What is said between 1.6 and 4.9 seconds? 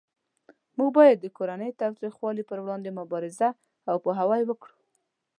تاوتریخوالی پروړاندې مبارزه او پوهاوی وکړو